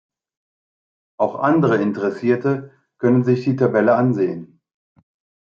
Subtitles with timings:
[1.19, 4.59] Auch andere Interessierte können sich die Tabelle ansehen.